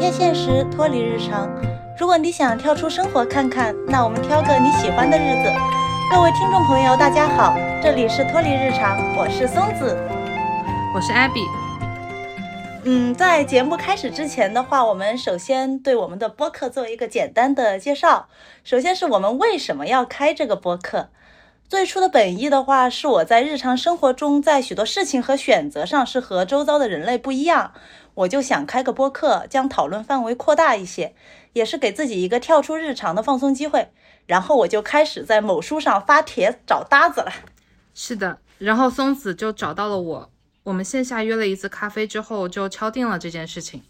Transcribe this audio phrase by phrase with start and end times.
[0.00, 1.46] 贴现实，脱离日常。
[1.98, 5.52] 如果你想跳出生活看看，那我们挑个你喜欢的日子。
[6.10, 9.94] 各位听众朋友，大家好，这里是脱离日常，我是松子，
[10.94, 11.44] 我是 Abby。
[12.84, 18.28] 嗯，在节目开始之前的话，我们首先对我们的播客做一个简单的介绍。
[18.64, 21.10] 首先是我们为什么要开这个播客。
[21.68, 27.74] 最初的本意的话，是我在日常生活中，在许多事情和选择上是和周遭的人类不一样，
[28.20, 31.14] 我就想开个播客，将讨论范围扩大一些，
[31.54, 33.90] 也是给自己一个跳出日常的放松机会。
[34.26, 37.32] 然后我就开始在某书上发帖找搭子了。
[37.94, 40.32] 是的，然后松子就找到了我，
[40.64, 43.82] 我们线下约了一次咖啡之后，就敲定了这件事情。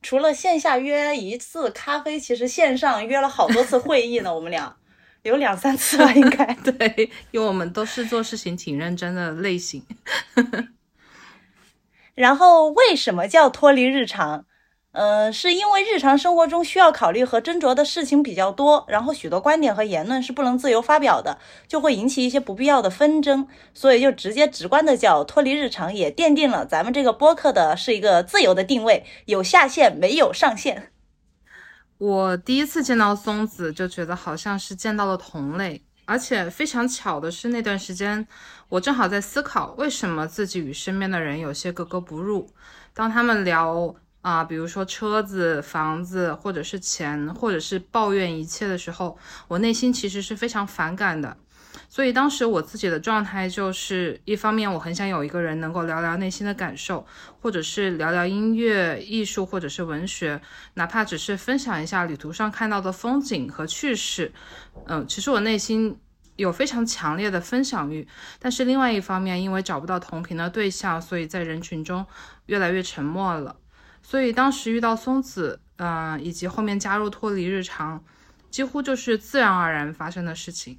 [0.00, 4.76] 除了线下约一次咖啡，其实线上约了好多次会议呢， 我们俩。
[5.22, 9.84] 有两三次吧，应该 对，因为我们都是做事情挺认真的类型。
[12.14, 14.44] 然后为什么叫脱离日常？
[14.92, 30.90] 嗯，是因为日常生活中需要考虑和斟酌的事情比较多，然后许多观点和言论是不能自由发表的，就会引起一些不必要的纷争，所以就直接直观的叫脱离日常，也奠定了咱们这个播客的是一个自由的定位，有下限没有上限。
[31.98, 38.26] 我第一次见到松子，就觉得好像是见到了同类，而且非常巧的是，那段时间
[38.68, 42.50] 我正好在思考，为什么自己与身边的人有些格格不入。
[42.92, 51.36] 当他们聊啊，比如说车子、房子，或者是钱，或者是抱怨一切的时候，我内心其实是非常反感的。
[51.92, 57.04] 所以当时我自己的状态就是，一方面我很想有一个人能够聊聊内心的感受，
[57.40, 60.40] 或者是聊聊音乐、艺术，或者是文学，
[60.74, 64.32] 哪怕只是分享一下旅途上看到的风景和趣事。
[64.86, 65.98] 嗯，其实我内心
[66.36, 68.06] 有非常强烈的分享欲，
[68.38, 72.06] 但是另外一方面，因为找不到同频的对象，所以在人群中
[72.46, 73.56] 越来越沉默了。
[74.00, 78.04] 所以当时遇到松子，嗯，以及后面加入脱离日常，
[78.48, 80.78] 几乎就是自然而然发生的事情。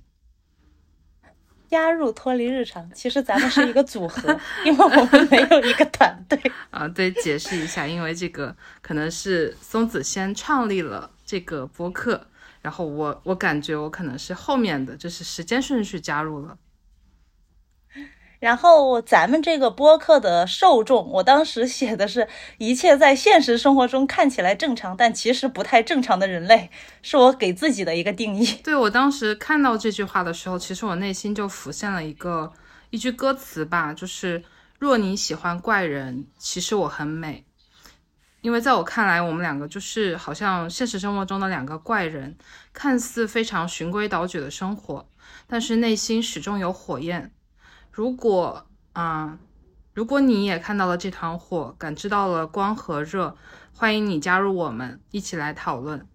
[1.71, 6.37] 加入脱离日常，其实咱们是一个组合， 因为我们没有一个团队
[6.69, 6.85] 啊。
[6.85, 12.27] 对，解释一下，因为这个可能是松子先创立了这个播客，
[12.61, 16.57] 然后我我感觉我可能是后面的，就是时间顺序加入了。
[18.41, 26.71] 然后咱们这个播客的受众，我当时写的是一切在现实生活中看起来正常，但其实不太正常的人类，
[27.03, 28.47] 是我给自己的一个定义。
[28.63, 32.51] 对我当时看到这句话的时候，其实我内心就浮现了一个
[32.89, 34.43] 一句歌词吧，就是
[34.79, 37.45] 若你喜欢怪人，其实我很美。
[38.41, 42.35] 因为在我看来，我们两个就是好像现实生活中的两个怪人，
[42.73, 45.07] 看似非常循规蹈矩的生活，
[45.45, 47.31] 但是内心始终有火焰。
[47.91, 49.37] 如果啊，
[49.93, 53.35] 如果你也看到了这团火，感知到了光和热，
[53.73, 56.07] 欢迎你加入我们，一起来讨论。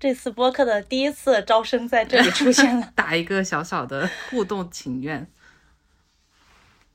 [0.00, 5.30] 这次播客的第一次招生在这里出现了， 打一个小小的互动请愿。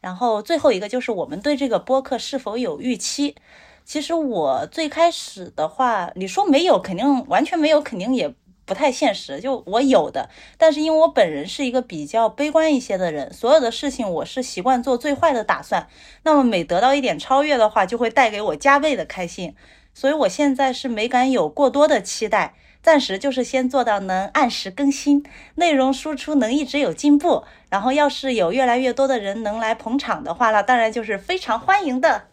[0.01, 3.37] 然后最后一个就是我们对这个播客是否有预期？
[3.85, 8.35] 其实我最开始的话，你说没有，肯定完全没有，肯定也。
[8.65, 15.87] 不太现实，就我有的，但是因为我本人是一个比较悲观一些的人，所有的事情我是习惯做最坏的打算。
[16.23, 19.55] 那么每得到一点超越的话，就会带给我加倍的开心。
[19.93, 25.23] 所以我现在是没敢有过多的期待，暂时就是先做到能按时更新，
[25.55, 27.43] 内容输出能一直有进步。
[27.69, 32.29] 然后要是有越来越多的人能来捧场的话，那当然就是非常欢迎的。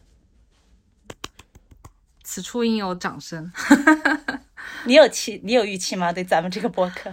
[2.22, 3.52] 此处应有掌声。
[4.84, 6.12] 你有期，你有预期吗？
[6.12, 7.12] 对咱们这个播客，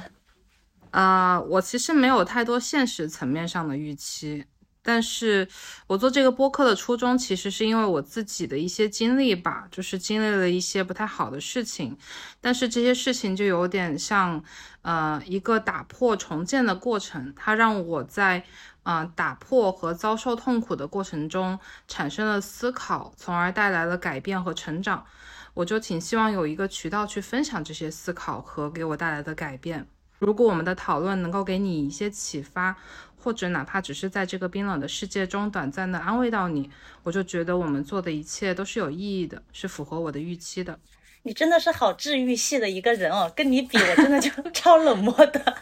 [0.91, 4.45] 啊，我其实没有太多现实层面上的预期，
[4.81, 5.47] 但是
[5.88, 11.97] 我做这个播客的初衷，其实是因为我自己的一些经历吧，就是经历了一些不太好的事情，
[12.39, 14.41] 但是这些事情就有点像，
[14.84, 18.46] 呃，一个打破重建的过程，它让我在，
[18.87, 25.05] 呃，打破和遭受痛苦的过程中产生了思考，从而带来了改变和成长。
[25.53, 29.85] 我就挺希望有一个渠道去分享这些思考和给我带来的改变。
[30.19, 32.78] 如果我们的讨论能够给你一些启发，
[33.17, 36.72] 或者哪怕只是在这个冰冷的世界中短暂的安慰到你，
[37.03, 40.79] 我就觉得我们做的一切都是有意义的，是符合我的预期的。
[41.23, 45.57] 你真的是好治愈系的一个人哦，跟你比，我真的就 超冷漠的。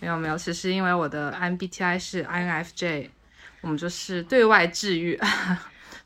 [0.00, 3.08] 没有没有，其实因为我的 MBTI 是 INFJ，
[3.60, 5.18] 我们就是对外治愈。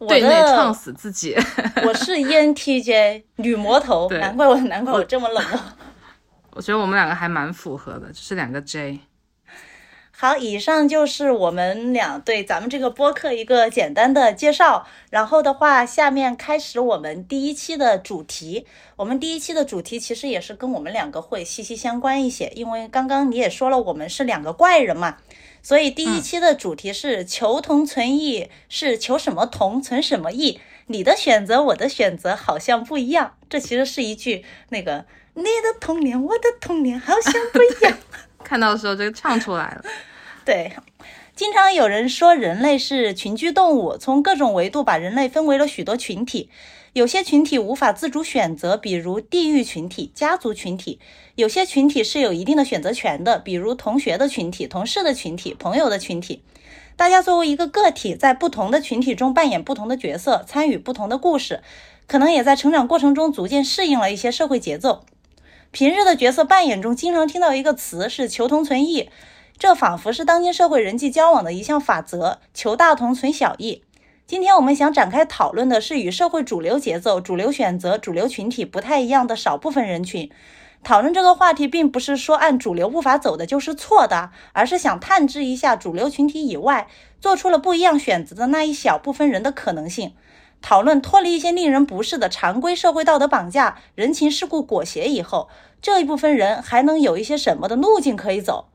[0.07, 1.35] 对内创死自己，
[1.87, 5.61] 我是 ENTJ 女魔头，难怪我难怪我这么冷漠。
[6.51, 8.99] 我觉得我们两个还蛮符合的，就是两个 J。
[10.25, 14.87] 好，以上就是我们俩对咱们这个播客一个简单的介绍。
[15.11, 18.67] 然后的话，下面开始我们第一期的主题。
[18.97, 25.19] 我们第一期的主题其实也是跟我们两个会息息相关一些，因为刚刚你也说了，我们是两个怪人嘛，
[25.63, 30.59] 所以第一期的主题是求同存异，是求什么同存什么异。
[30.87, 33.35] 你的选择，我的选择好像不一样。
[33.51, 35.05] 这其实是一句那个
[35.35, 37.99] 你的童年，我的童年好像不一样。
[38.43, 39.85] 看到的时候就唱出来了。
[40.45, 40.73] 对，
[41.35, 46.51] 经常有人说人类是群居动物，从各种维度把人类分为了许多群体。
[46.93, 50.99] 有些群体无法自主选择，比如地域群体、家族群体；
[51.35, 56.43] 有些群体是有一定的选择权的，比如同学的群体、同事的群体、朋友的群体。
[56.95, 61.63] 大家作为一个个体，在不同的群体中扮演不同的角色，参与不同的故事，
[62.07, 65.05] 可能也在成长过程中逐渐适应了一些社会节奏。
[65.73, 69.11] 平日的角色扮演中，经常听到一个词是“求同存异”，
[69.57, 73.83] 这仿佛是当今社会人际交往的一项法则，“求大同存小异”。
[74.27, 80.31] 今天我们想展开讨论的是与社会主流节奏、主流选择、主流群体不太一样的少部分人群。
[80.83, 86.89] 讨论这个话题，并不是说按主流步伐走的就是错的，而是想探知一下主流群体以外
[87.21, 90.15] 做出了不一样选择的那一小部分人的可能性。
[90.61, 95.49] 讨论脱离一些令人不适的常规社会道德绑架、人情世故裹挟以后，
[95.81, 98.67] 这一部分人还能有一些什么的路径可以走？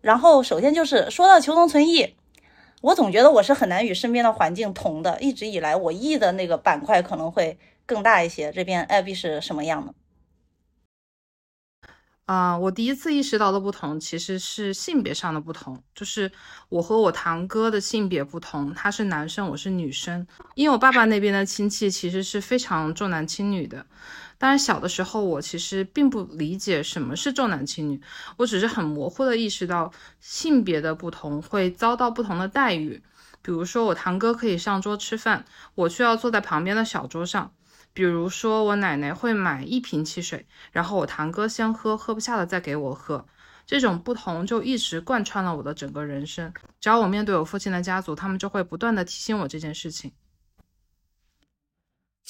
[0.00, 2.14] 然后，首先就是说到求同存异，
[2.80, 5.20] 我总觉得我是很难与身边的环境同的。
[5.20, 8.50] 一直以来，我异的那个板块可能会更大一些。
[8.52, 9.94] 这边艾比是什么样的？
[12.24, 16.30] 啊，我第一次意识到的不同其实是性别上的不同，就是
[16.68, 20.24] 我和我堂哥的性别不同，他是男生，我是女生。
[20.54, 23.84] 因为我爸爸那边的亲戚其实是非常重男轻女的，
[24.40, 28.00] 当然小的时候我其实并不理解什么是重男轻女，
[28.38, 33.02] 我只是很模糊的意识到性别的不同会遭到不同的待遇，
[33.42, 35.44] 比如说我堂哥可以上桌吃饭，
[35.74, 37.52] 我却要坐在旁边的小桌上。
[37.92, 43.26] 比如说，我奶奶会买一瓶汽水，然后我堂哥先喝，喝不下了再给我喝。
[43.66, 46.50] 这种不同就一直贯穿了我的整个人生。
[46.80, 50.12] 只要我面对我父亲的家族，他们就会不断的提醒我这件事情。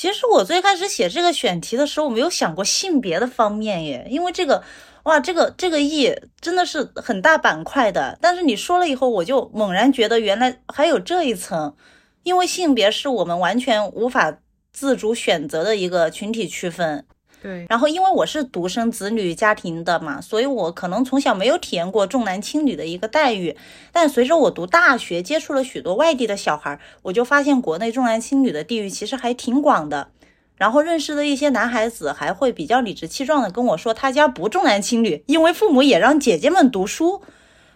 [0.01, 4.65] 其实我最开始写这个选题的时候，我没有想过性别的方面耶，因为这个，
[5.03, 8.19] 哇，这个这个意真的是很大板块的。
[8.19, 11.77] 但是你说了以后，我就猛然觉得原来还有这一层，
[12.23, 14.39] 因为性别是我们完全无法。
[14.73, 17.05] 自主选择的一个群体区分，
[17.43, 17.67] 对。
[17.69, 23.57] 然后因为我是独生子女家庭的嘛，所以我可能从小没有体验过重男轻女的一个待遇。
[23.93, 30.09] 但随着我读大学，接触了许多外地的小孩，我就发现国内重男轻女的地域其实还挺广的。
[30.57, 37.23] 然后认识的一些男孩子还会比较理直气壮的跟我说，他家不重男轻女，因为父母也让姐姐们读书。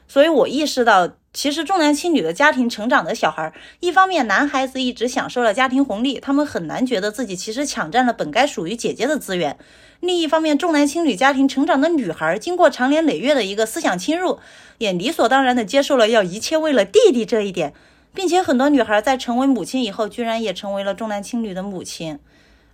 [0.06, 1.10] 所以我意识到。
[1.34, 9.56] 其实重男轻女的家庭成长的小孩，一方面男孩子一直享受了家庭红利，他们很难觉得自己其实抢占了本该属于姐姐的资源；
[9.98, 14.38] 另一方面，重男轻女家庭成长的女孩，经过长年累月的一个思想侵入，
[14.78, 17.74] 也理所当然的接受了要一切为了弟弟这一点，
[18.14, 22.20] 并且很多女孩在成为母亲以后，居然也成为了重男轻女的母亲。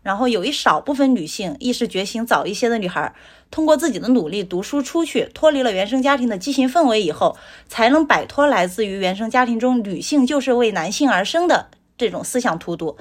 [0.02, 3.14] 然后有一少部分女性意识觉醒早一些的女孩，
[3.50, 7.37] 通过自己的努力读书出去，脱离了原生家庭的畸形氛围以后，
[7.69, 12.97] 才能摆脱来自于原生家庭中女性就是为男性而生的这种思想荼毒。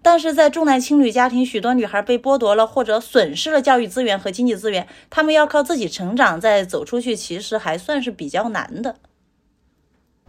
[0.00, 8.94] 但是在重男轻女家庭，许多女孩被剥夺了或者损失了教育资源和经济资源，她们要靠自己成长再走出去，其实还算是比较难的。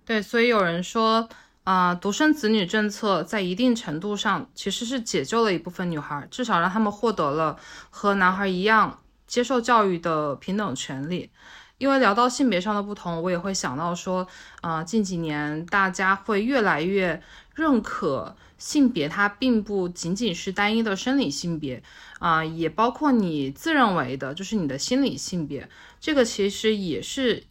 [0.04, 1.30] 对，所以有人说。
[1.70, 7.60] 啊，独生子女政策在一定程度上其实是解救了一部分女孩，至少让他们获得了
[7.92, 11.30] 和男孩一样接受教育的平等权利。
[11.78, 14.28] 因为聊到性别上的不同，我也会想到说，
[14.62, 17.22] 啊，近几年大家会越来越
[17.54, 21.84] 认可性别，它并不仅仅是单一的生理性别，
[22.18, 27.44] 啊，也包括你自认为的就是你的心理性别，这个其实也是。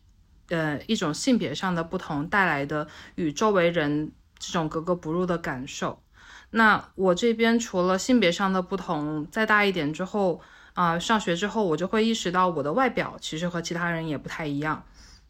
[0.49, 2.87] 呃，一种性别上的不同带来的
[3.17, 6.03] 与周围人这种格格不入的感受。
[6.51, 10.41] 那我这边除了性别上的不同，再大一点之后
[10.75, 14.85] 啊，上学之后我就会意识到我的外表其实和其他人也不太一样，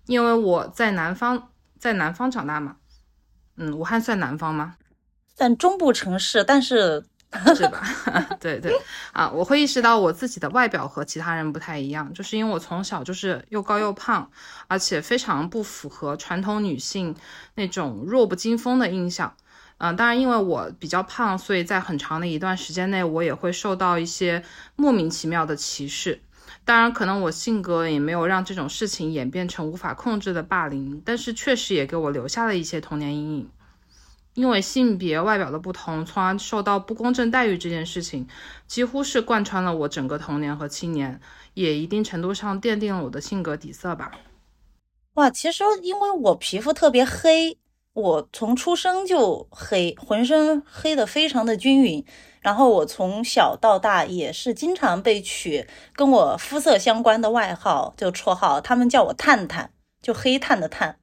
[0.07, 2.77] 因为我在南方，在南方长大嘛。
[3.57, 4.77] 嗯，武汉算南方吗？
[5.37, 7.05] 算中部城市，但是。
[7.55, 7.83] 是吧？
[8.41, 8.75] 对对
[9.13, 14.31] 啊，我会意识到我自己的外表和其他人不太一样，就是因为我从小就是又高又胖，
[14.67, 17.15] 而且非常不符合传统女性
[17.55, 19.35] 那种弱不禁风的印象。
[19.81, 24.43] 嗯，当然因为我比较胖，所以在很长的一段时间内，我也会受到一些
[24.75, 26.21] 莫名其妙的歧视。
[26.65, 33.51] 当然，可能我性格也没有让这种事情演变成无法控制的霸凌，但是确实也给我留下了一些童年阴影。
[34.39, 38.25] 因为性别外表的不同，从而受到不公正待遇这件事情，
[38.69, 41.21] 几乎是贯穿了我整个童年和青年，
[41.55, 44.13] 也一定程度上奠定了我的性格底色吧。
[45.15, 47.59] 哇，其实因为我皮肤特别黑，
[47.95, 52.05] 我从出生就黑，浑身黑的非常的均匀。
[52.41, 55.67] 然后我从小到大也是经常被取
[55.97, 61.01] 跟我肤色相关的外号，就绰号，他们叫我探探，就黑炭的炭。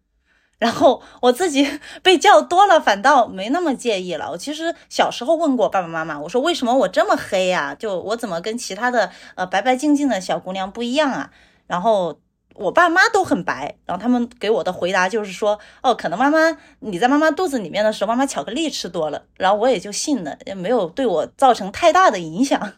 [0.58, 1.68] 然后我自己
[2.02, 4.32] 被叫多了，反倒没那么介意了。
[4.32, 7.76] 我其实小时候问过爸爸妈妈，我说为什么我这么黑呀？
[7.78, 11.32] 就我怎么跟其他的呃白白净净的小姑娘不一样啊？
[11.68, 12.20] 然后。
[12.58, 22.72] 我爸妈都很白，然后他们给我的回答就是说，哦，可能妈妈你在妈妈肚子里面的时候，妈妈巧克力吃多了，然后我也就信了，也没有对我造成太大的影响。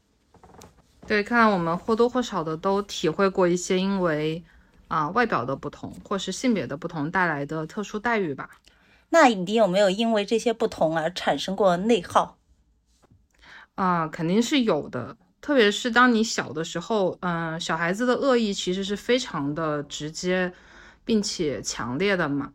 [1.08, 4.44] 对，看来我们或多或少的都体会过一些因为
[4.92, 8.50] 啊外表的不同或是性别的不同带来的特殊待遇吧。
[9.08, 12.36] 那你有没有因为这些不同而产生过内耗？
[13.74, 15.16] 啊，肯定是有的。
[15.40, 20.52] 特别是当你小的时候，嗯，小孩子的恶意其实是非常的直接，
[21.06, 22.52] 并且强烈的嘛。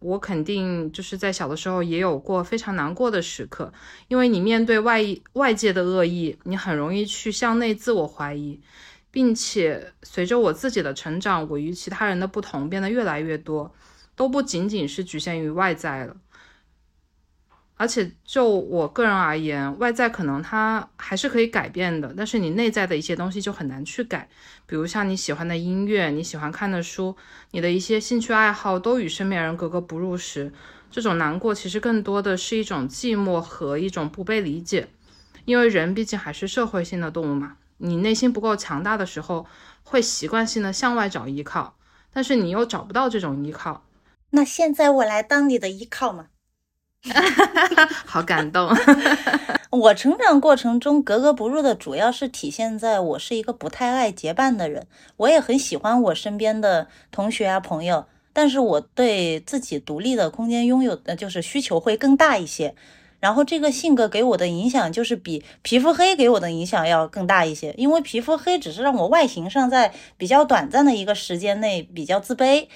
[0.00, 3.72] 我肯定就是在小的时候也有过非常难过的时刻，
[4.08, 5.00] 因为你面对外
[5.32, 8.60] 外界的恶意，你很容易去向内自我怀疑，
[9.16, 13.74] 并且随着我自己的成长，我与其他人的不同变得越来越多，
[14.14, 16.14] 都不仅仅是局限于外在了。
[17.78, 24.28] 而且就我个人而言，外在可能它还是可以改变的，但是你内在的一些东西就很难去改。
[24.66, 27.16] 比如像你喜欢的音乐、你喜欢看的书、
[27.52, 30.52] 你的一些兴趣爱好都与身边人格格不入时，
[30.90, 34.88] 这种难过其实更多的是一种寂寞和一种不被理解。
[35.46, 39.46] 因为人毕竟还是社会性的动物嘛，你内心不够强大的时候，
[39.82, 41.76] 会习惯性的向外找依靠，
[42.12, 43.84] 但是你又找不到这种依靠。
[44.30, 46.26] 那现在我来当你的依靠嘛？
[48.04, 48.68] 好感动！
[49.70, 54.86] 我成长过程中格格不入的主要是体现在我是一个不太爱结伴的人。
[55.18, 62.74] 我也很喜欢我身边的同学啊朋友，但是我对自己独立的空间拥有的就是需求会更大一些。
[63.20, 72.68] 然后这个性格给我的影响就是比皮肤黑给我的影响要更大一些，因为皮肤黑只是让我外形上在比较短暂的一个时间内比较自卑。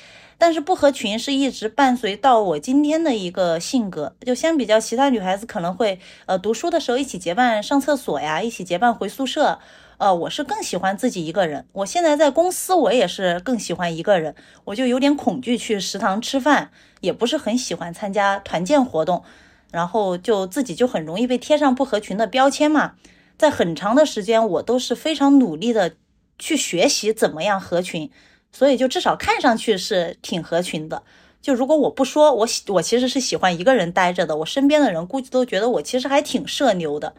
[0.42, 9.58] 但是不合群是一直伴随到我今天的一个性格，就相比较其他女孩子可能会，呃，读书的时候一起结伴上厕所呀，一起结伴回宿舍，
[9.98, 11.66] 呃，我是更喜欢自己一个人。
[11.72, 16.70] 我现在在公司，我也是更喜欢一个人，我就有点恐惧去食堂吃饭，
[17.02, 19.22] 也不是很喜欢参加团建活动，
[19.72, 22.94] 然后就自己就很容易被贴上不合群的标签嘛。
[23.38, 25.92] 在很长的时间，我都是非常努力的
[26.38, 28.10] 去学习怎么样合群。
[28.52, 31.04] 所以就至少看上去是挺合群的。
[31.40, 34.36] 就如果我不说，我喜我其实是喜欢一个人待着的。
[34.38, 37.14] 我身边的人估计都觉得我其实还挺社牛的。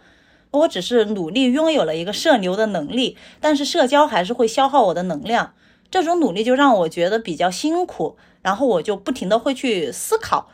[0.51, 5.53] 我只是努力拥有了一个社牛的能力，但是社交还是会消耗我的能量。
[5.89, 8.17] 这种努力就让我觉得比较辛苦。
[8.41, 10.49] 然后我就不停的会去思考，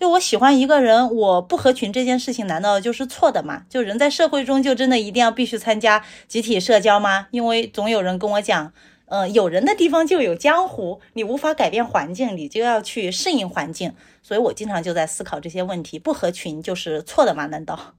[0.00, 3.64] 就我喜欢一个人，我不合群这件事情难道就是错的吗？
[3.68, 7.28] 就人在社会中就真的一定要必须参加集体社交吗？
[7.30, 8.72] 因为总有人跟我讲。
[9.12, 13.92] 嗯，有人的地方就有江湖，你无法改变环境，你就要去适应环境。
[14.22, 17.46] 所以我经常就在思考这些问题：不合群就是错的吗？
[17.46, 17.96] 难道？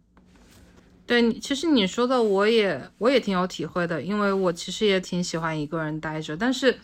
[1.05, 6.38] 对，其实你说的我也我也挺有体会的，因为我其实也挺喜欢一个人待着。
[6.38, 6.79] 但是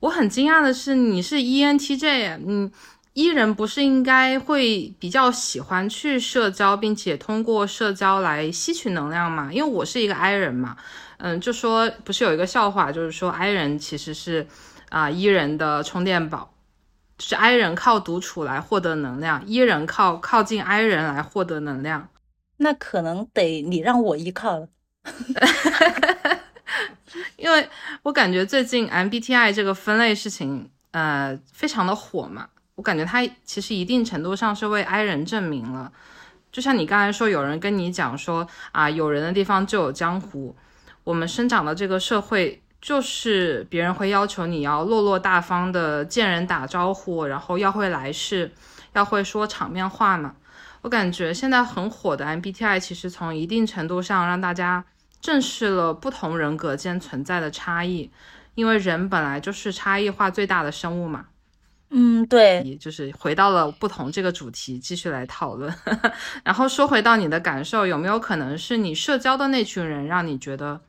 [0.00, 2.72] 我很惊讶的是，你是 ENTJ，嗯
[3.20, 9.52] ，E 人不是应该会比较喜欢去社交，并且通过社交来吸取能量嘛？
[9.52, 10.78] 因为我是一个 I 人嘛。
[11.18, 14.46] 嗯，就说不是有一个笑话，就是说 I 人其实是
[14.88, 16.54] 啊 E 人的充电宝，
[17.18, 22.08] 就是 I 人靠独处来获得能量，E 人靠靠近 I 人来获得能量。
[22.56, 24.68] 那可能得你让我依靠了，
[27.36, 27.68] 因为
[28.02, 32.48] 我感觉最近 MBTI 这个分类事情呃非常的火嘛，
[32.80, 35.92] 我感觉他其实一定程度上是为 I 人证明了。
[36.50, 40.56] 就像你刚才说，有人跟你讲说啊，有人的地方就有江湖。
[41.04, 48.50] 我们生长的这个社会，就是别人会要求你要落落大方的见人打招呼，然后要会来事，
[48.94, 50.36] 要会说场面话嘛。
[50.80, 54.82] 我感觉现在很火的 MBTI，其实从一定程度上让大家
[55.20, 58.10] 正视了不同人格间存在的差异，
[58.54, 61.26] 因为人本来就是差异化最大的生物嘛。
[61.90, 65.74] 嗯，对，也就是回到了不同这个主题，继续来讨论。
[66.44, 70.80] 然后说回到你的感受，有没有可能是你社交的那群人让你觉得？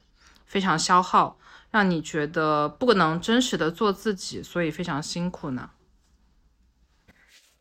[0.45, 1.37] 非常消耗，
[1.69, 5.69] 让你觉得不能真实的做自己，所以非常辛苦呢？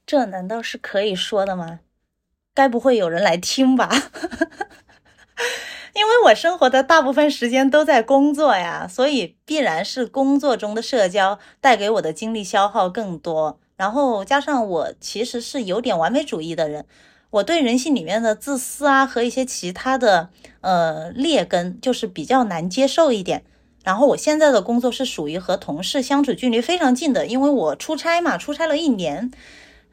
[0.05, 1.79] 这难道是可以说的吗？
[2.53, 3.89] 该不会有人来听吧？
[5.95, 13.59] 因为我生活的大部分时间都在工作呀，所以必然是工作中的社交带给我的精力消耗更多。
[13.77, 16.85] 然后加上我其实是有点完美主义的人，
[17.31, 20.29] 我对人性里面的自私啊和一些其他的
[20.61, 23.43] 呃劣根就是比较难接受一点。
[23.83, 29.31] 然后我现在的工作是属于和同事相处距离非常近的，因为我出差嘛，出差了一年。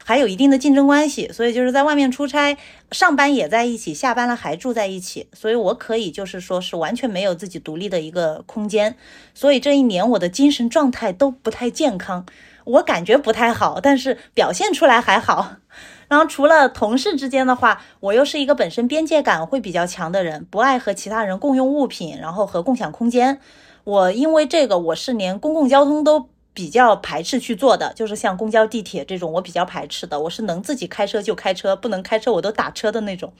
[0.08, 2.56] 还有一定的竞争关系，所以就是在外面出差，
[2.90, 8.96] 上班也在一起，下班了还住在一起，所以我可以就是说是完全没有自己独立的一个空间，
[9.34, 12.24] 所以这一年我的精神状态都不太健康，
[12.64, 15.56] 我感觉不太好，但是表现出来还好。
[16.08, 23.38] 然后除了同事之间的话，我又是一个本身边界感会比较强的人，不爱和其他人共用物品，然后和共享空间。
[23.84, 26.30] 我因为这个，我是连公共交通都。
[26.58, 30.18] 比较排斥去做的，就是像公交、地铁这种，我比较排斥的。
[30.18, 33.32] 我是能自己开车就开车，不能开车我都打车的那种。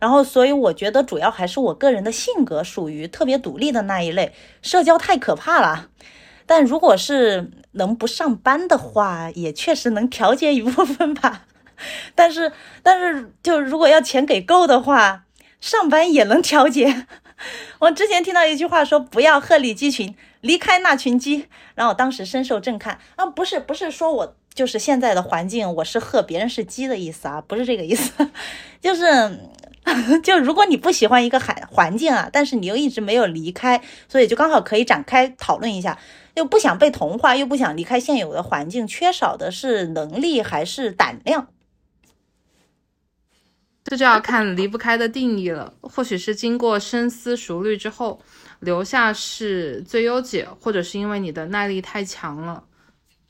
[0.00, 5.90] 然后，所以我觉得主要还是我个人的性格属于特别独立的那一类，社交太可怕了。
[6.44, 11.44] 但如果是能不上班的话，也确实能调节一部分吧。
[12.16, 12.50] 但是，
[12.82, 15.22] 但是就如果要钱给够的话，
[15.60, 17.06] 上班也能调节。
[17.78, 23.26] 我之前听到一句话说：“不要鹤立鸡群。”离开那群鸡，然后我当时深受震撼啊！
[23.26, 28.12] 不是不是说我就是现在的环境，我是鹤，别人是鸡的意思啊，不是这个意思，
[28.80, 29.04] 就是
[30.24, 35.98] 就如果你不喜欢一个环环境啊，但是你又一直没有离开，所以就刚好可以展开讨论一下，
[36.34, 41.48] 又不想被同化，又不想离开现有的环境，缺少的是能力还是胆量？
[43.84, 48.20] 这就要看离不开的定义了，或许是经过深思熟虑之后。
[48.60, 52.64] 留下是最优解，或者是因为你的耐力太强了。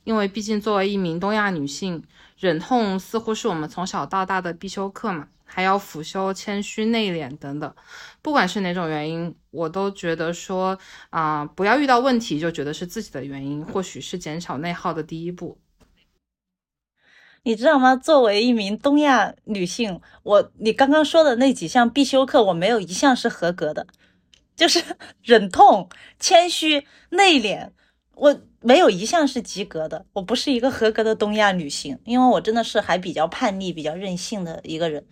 [0.05, 2.03] 因为毕竟作为一名东亚女性，
[2.39, 7.75] 忍痛似乎是我们从小到大的必修课嘛，还要辅修谦虚、内敛等等。
[8.23, 10.77] 不管是哪种原因，我都觉得说
[11.11, 15.59] 啊，不要遇到问题就觉得是自己的原因，或许是减少内耗的第一步。
[17.43, 17.95] 你知道吗？
[17.95, 23.87] 作为一名东亚女性，我你刚刚说的那几项必修课，我没有一项是合格的。
[24.61, 24.85] 就是
[25.25, 27.71] 忍痛、谦虚、内敛，
[28.15, 30.05] 我没有一项是及格的。
[30.13, 35.07] 我不是一个合格的东亚女性，因为我真的是还比较叛逆、比较任性的一个人。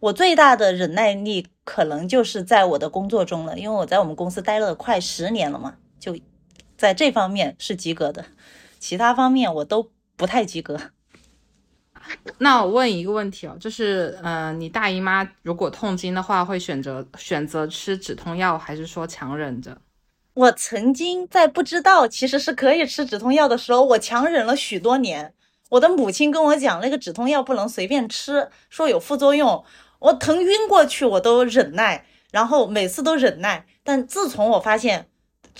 [0.00, 6.14] 我最大的忍耐力可能就是在我的工作中了，因为我在我们公司待了快十年了嘛，就
[6.76, 8.26] 在这方面是及格的，
[8.78, 10.78] 其他方面我都不太及格。
[12.38, 19.76] 那我问一个问题哦，就是，嗯，你大姨妈如果痛经的话，会选择选择吃止痛药，还是说强忍着？
[20.34, 25.34] 我曾经在不知道其实是可以吃止痛药的时候，我强忍了许多年。
[25.68, 29.62] 我的母亲跟我讲，那个止痛药不能随便吃，说有副作用。
[29.98, 33.66] 我疼晕过去我都忍耐，然后每次都忍耐。
[33.84, 35.09] 但自从我发现。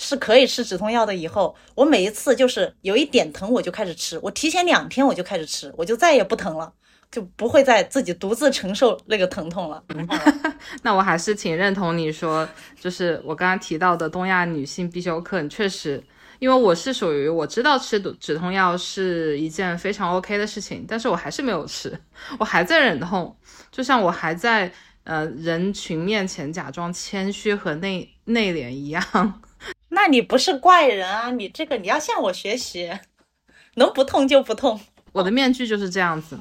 [0.01, 1.15] 是可以吃止痛药的。
[1.15, 4.19] 以后我每一次就是有一点疼，我就开始吃。
[4.23, 6.73] 我提前两天我就开始吃，我就再也不疼了，
[7.11, 9.83] 就不会再自己独自承受那个疼痛了。
[10.81, 12.47] 那我还是挺认同你说，
[12.79, 15.47] 就是我刚刚提到的东亚女性必修课。
[15.47, 16.03] 确实，
[16.39, 21.95] 因为我是属于我知道吃止痛药是一件非常 OK 的事情，但是我还是没有吃，
[22.39, 23.35] 我还在忍痛，
[23.71, 24.71] 就像我还在
[25.03, 29.03] 呃人群面前假装谦虚和内内敛一样。
[29.93, 31.31] 那你不是怪人啊！
[31.31, 32.89] 你这个你要向我学习，
[33.75, 34.79] 能不痛就不痛。
[35.11, 36.39] 我的面具就是这样子。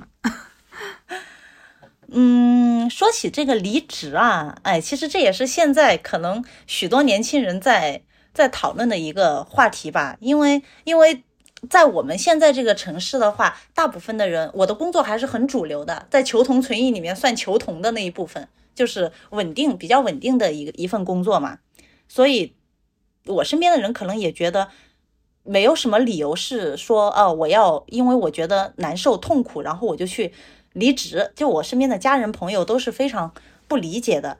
[2.12, 10.16] 嗯，说起这个离职啊，哎，其实这也是现在可能许多年轻人在在讨论的一个话题吧。
[10.20, 11.24] 因为因为
[11.68, 21.58] 在我们现在这个城市的话，大部分的人，我的工作还是很主流的，在求同存异里面算求同的那一部分，就是稳定比较稳定的一个一份工作嘛，
[22.06, 22.54] 所以。
[23.26, 24.68] 我身边的人可能也觉得
[25.42, 30.32] 没有什么理由是说，哦，我要因为我觉得难受痛苦，然后我就去
[30.72, 31.32] 离职。
[31.34, 33.32] 就我身边的家人朋友都是非常
[33.68, 34.38] 不理解的，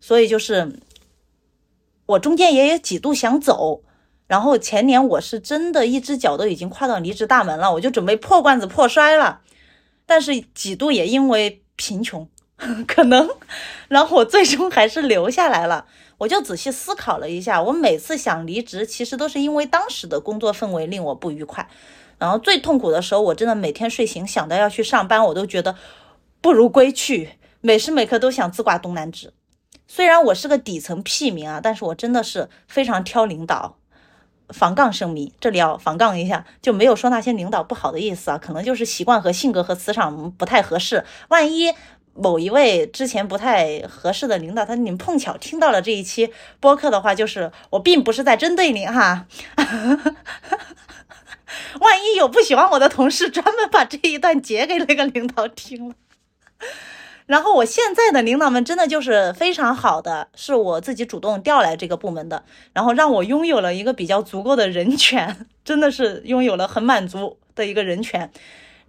[0.00, 0.72] 所以就是
[2.06, 3.82] 我中间也有几度想走。
[4.28, 9.42] 然后前年我是真的一只脚都已经跨到离职大门了，我就准备破罐子破摔了。
[10.06, 12.26] 但是几度也因为贫穷，
[12.86, 13.28] 可能，
[13.88, 15.86] 然后我最终还是留下来了。
[16.18, 21.68] 我就仔细思考了一下，我每次想离职，其实都是因为当时的工作氛围令我不愉快。
[22.18, 25.76] 然后最痛苦的时候，我真的每天睡醒想到要去上班，我都觉得
[26.40, 29.32] 不如归去，每时每刻都想自挂东南枝。
[29.88, 33.76] 虽然我是个底层屁民啊，但是我真的是非常挑领导。
[34.50, 41.04] 防杠声明，这里要防杠一下，就没有说那些领导不好的意思啊，可能就是习惯和性格和磁场不太合适。
[41.28, 41.72] 万一
[42.14, 49.26] 某一位之前不太合适的领导，他你们碰巧听到了这一期播客的话，就是我并不是在针对您哈。
[51.80, 55.94] 万一有不喜欢我的同事，专门把这一段截给那个领导听了。
[57.26, 68.30] 然后我现在的领导们真的就是非常好的，是我自己主动调来这个部门的，然后让我拥有了一个比较足够的人权，真的是拥有了很满足的一个人权。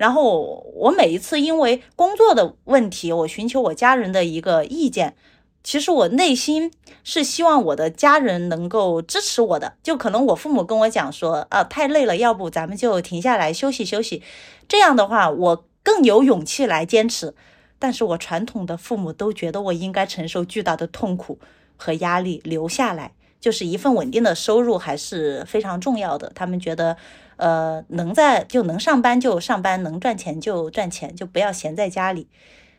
[0.04, 5.16] 然后我每一次因为工作的问题，我寻求我家人的一个意见，
[5.64, 6.70] 其实我内心
[7.06, 9.76] 是希望我的家人能够支持我的。
[9.82, 14.22] 就可能我父母跟我讲说，啊，太累了，要不咱们就停下来休息休息。
[14.68, 17.34] 这样的话，我更有勇气来坚持。
[17.80, 21.40] 但是我传统的父母都觉得我应该承受巨大的痛苦
[21.78, 26.30] 和压力，留下来，就是一份稳定的收入还是非常重要的。
[26.36, 26.98] 他们觉得，
[27.38, 32.28] 呃，能在就能上班就上班，能赚钱就赚钱，就不要闲在家里。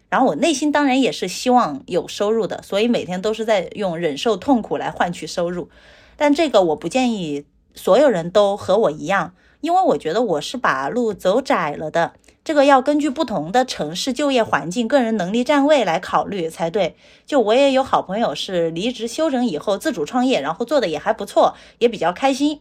[0.09, 5.69] 然后我内心当然也是希望有收入的，所以每天都是在用忍受痛苦来换取收入。
[6.17, 12.13] 但这个我不建议所有人都和我一样，因为我觉得我是把路走窄了的。
[12.45, 16.95] 这个要根据不同的城市就业环境、个人能力站位来考虑才对。
[17.25, 22.61] 就我也有好朋友是离职休整以后自主创业，然后做的也还不错，也比较开心。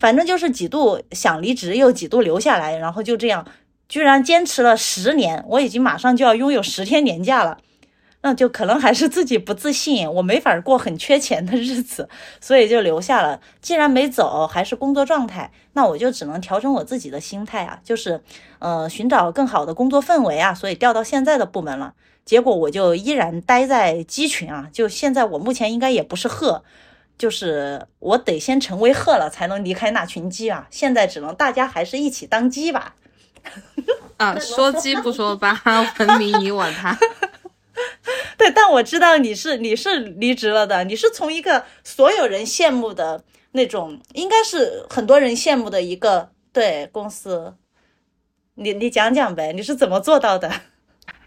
[0.00, 3.46] 反正就是几度想离职，又几度留下来，然后就这样，
[3.88, 5.44] 居然坚持了十年。
[5.46, 7.58] 我已经马上就要拥有十天年假了。
[8.22, 12.06] 那就可能还是自己不自信，我没法过很缺钱的日子，
[12.38, 13.40] 所以就留下了。
[13.62, 18.20] 既然没走，还是工作状态，那我就只能调整我自己的心态啊，就是
[18.58, 21.94] 呃寻找更好的工作氛围啊，所以调到现在的部门了。
[22.26, 26.62] 结果我就依然待在鸡群啊，就现在我目前应该也不是鹤，
[27.20, 30.66] 就是我得先成为鹤了才能离开那群鸡啊。
[30.70, 32.94] 现在只能大家还是一起当鸡吧。
[34.16, 35.60] 啊，说鸡不说八，
[36.00, 36.98] 文明你我他。
[38.38, 47.54] 对，但我知道你是你是离职了的，你是从一个所有人羡慕的那种，应该是很多人羡慕的一个对公司。
[48.54, 50.50] 你你讲讲呗，你是怎么做到的？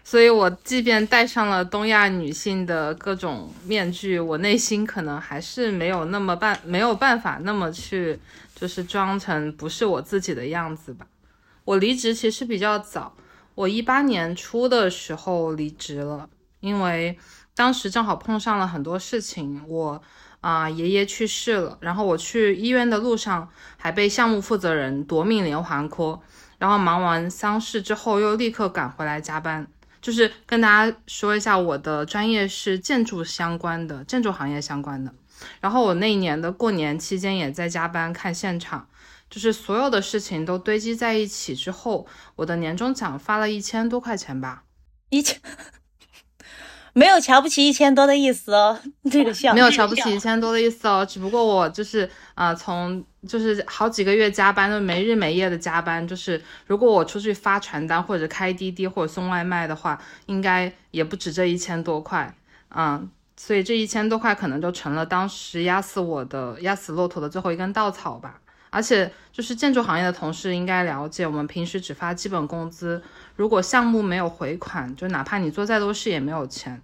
[0.06, 8.18] 所以我即便戴上了东亚女性的各种面具，我内心可能还是没有那么办，没有办法那么去，
[8.54, 11.06] 就是装成不是我自己的样子吧。
[11.64, 13.14] 我离职其实比较早，
[13.54, 16.28] 我一八年初的时候离职了。
[16.60, 17.18] 因为
[17.54, 20.02] 当时正好碰上了很多事情，我
[20.40, 26.20] 啊爷爷去世了，然后我去医院的路上还被项目负责人夺命连环 call，
[26.58, 29.66] 然后忙完丧事之后又立刻赶回来加班。
[30.04, 35.10] 就是跟大家说一下，我的专业是建筑相关的，建筑行业相关的。
[35.62, 38.86] 然后我那一年的过年期间也在加班看现场，
[39.30, 44.64] 就是所有的事情都堆积在一起之后，我的年终奖发了一千多块钱吧，
[45.08, 45.40] 一千。
[46.92, 48.78] 没有瞧不起一千多的意思哦，
[49.10, 62.34] 这个笑没有瞧不起一千多的意思哦，只不过我就是啊，从就是好几个月加班都没日没夜的加班，就是如果我出去发传单或者开滴滴或者送外卖的话，应该也不止这一千多块，
[62.74, 68.40] 嗯，所以这一千多块可能就成了当时压死我的压死骆驼的最后一根稻草吧。
[68.70, 73.00] 而且就是建筑行业的同事应该了解，我们平时只发基本工资，
[73.36, 76.82] 如果项目没有回款，就哪怕你做再多事也没有钱。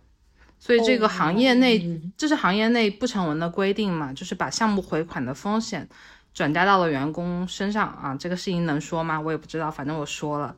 [0.60, 5.88] 所以这个行业内，这是行业内不成文的规定嘛，就是把项目回款的风险
[6.32, 8.16] 转嫁到了员工身上啊。
[8.18, 9.20] 这个事情能说吗？
[9.20, 10.54] 我也不知道，反正我说了，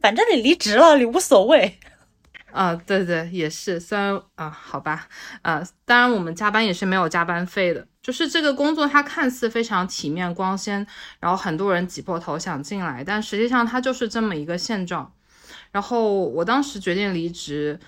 [0.00, 1.78] 反正你离职了，你无所谓。
[2.52, 5.08] 啊，对对，也是，虽然啊，好吧，
[5.42, 7.86] 啊，当然我们加班也是没有加班费的。
[8.02, 10.86] 就是这个工作它看似非常体面光鲜，
[11.20, 15.12] 然后很多人挤破头想进来，但实际上它就是这么一个现状。
[15.72, 17.78] 然后我当时决定离职，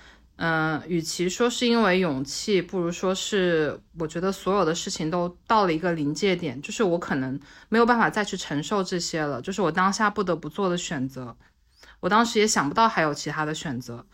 [0.41, 11.35] 嗯，与其说是因为勇气，不如说是我觉得所有的事情都到了一个临界点，就是我可能没有办法再去承受这些了，就是我当下不得不做的选择。
[11.99, 14.05] 我当时也想不到还有其他的选择。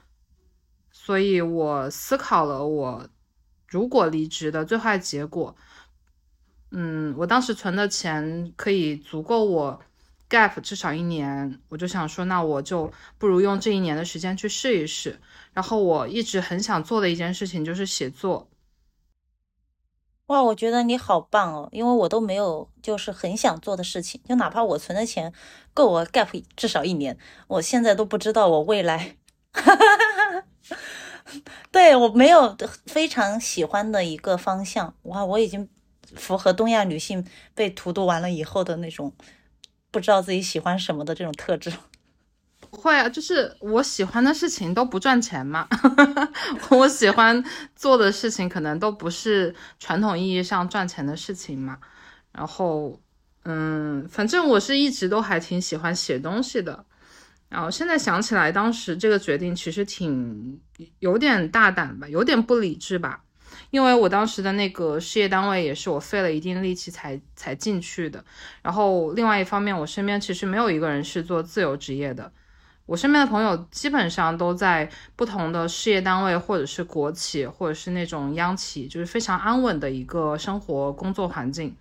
[0.91, 3.07] 所以我思考了，我
[3.67, 5.55] 如果离职的最坏结果，
[6.71, 9.79] 嗯，我当时存的钱可以足够我
[10.27, 15.19] gap 至少一年，我就想说，那我就不如用这一年的时间去试一试。
[15.55, 18.47] 然后我一直很想做的一件事情就是写作。
[20.27, 25.31] 哇，我觉得你好棒哦，因为我都没有就是很想做的事情，就哪怕我存的钱
[25.73, 29.15] 够我 gap 至少一年，我现在都不知道我未来。
[31.71, 35.69] 对我没有非常喜欢的一个方向哇，我已经
[36.15, 39.13] 符合东亚女性被荼毒完了以后的那种
[39.91, 41.71] 不知道自己喜欢什么的这种特质。
[42.75, 45.67] 会啊，就是我喜欢的事情都不赚钱嘛，
[46.69, 47.43] 我喜欢
[47.75, 51.77] 做的事情可能都不是传统意义上赚钱的事情嘛。
[52.31, 52.99] 然后，
[53.43, 56.85] 嗯，反正我是一直都还挺喜欢写东西的。
[57.47, 60.59] 然后现在想起来，当时这个决定其实挺
[60.99, 63.21] 有点大胆吧，有点不理智吧。
[63.69, 68.23] 因为我当时的那个事业单位也是我费了一定力气才才进去的。
[68.61, 72.31] 然后另外一方面，我身边其实没有一个人是做自由职业的。
[72.85, 81.75] 我身边的朋友基本上都在不同的事业单位，或者是国企，或者是那种央企，就是非常安稳的一个生活工作环境。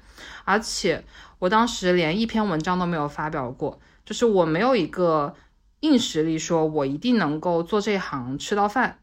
[0.45, 1.05] 而且
[1.38, 5.35] 我当时连一篇文章都没有发表过，就是我没有一个
[5.81, 8.99] 硬实力，说我一定能够做这行吃到饭。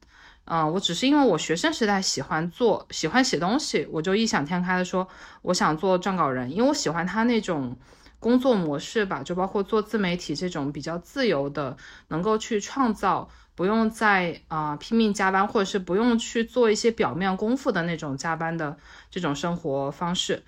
[0.46, 5.08] 嗯，我只是因为我学生时代喜欢做，喜欢写东西，我就异想天开的说
[5.44, 7.78] 我想做撰稿人，因为我喜欢他那种。
[8.22, 11.76] 工作模式吧，就包括做自媒体这种比较自由的，
[12.10, 18.78] 能够去创造，不用再啊拼命加班，或者是不用去做一些表面功夫的那种加班的
[19.10, 20.44] 这种生活方式。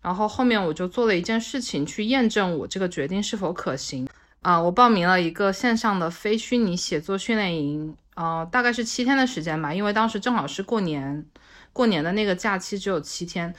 [0.00, 4.08] 然后后面我就做了一件事情，去验证我这个决定是否可行
[4.40, 4.58] 啊。
[4.58, 11.26] 我报名了一个线上的非虚拟写作训练营，啊，大概是七天的时间吧，因为当时正好是过年，
[11.74, 13.54] 过年的那个假期只有七天。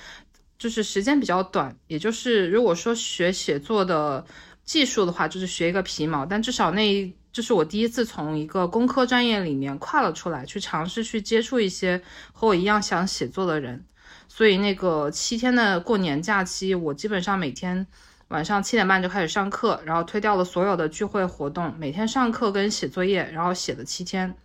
[0.60, 4.26] 就是时间比较短，也就是如果说学写作的
[4.66, 6.26] 技术的话，就是学一个皮毛。
[6.26, 12.02] 但至少那，就是我第一次从一个工科专业里面跨了出来，去尝试去接触一些
[12.34, 13.86] 和我一样想写作的人。
[14.28, 17.88] 所以那个七天的过年假期，我基本上每天
[18.28, 24.36] 晚上七点半就开始上课，然后推掉了所有的聚会活动，每天上课跟写作业，然后写了七天，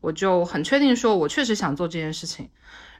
[0.00, 2.48] 我就很确定说我确实想做这件事情。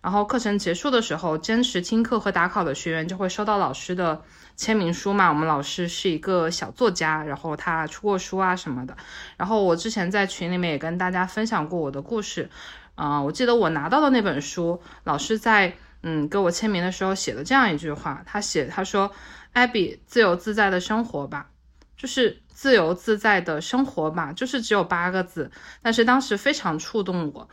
[0.08, 4.22] 然后课程结束的时候，坚持听课和打考的学员就会收到老师的
[4.56, 5.28] 签名书嘛。
[5.28, 8.96] 我们老师是一个小作家，然后他出过书啊什么的。
[9.36, 12.48] 然后我之前在群里面也跟大家分享过我的故事，
[12.94, 19.12] 啊，我记得我拿到的那本书，老师在嗯给我签名的时候写了这样一句话，他写他说
[19.52, 21.50] ：“艾比，自由自在的生活吧，
[21.98, 25.50] 就是自由自在的生活吧，就是只有八个字，
[25.82, 27.46] 但是当时非常触动我。”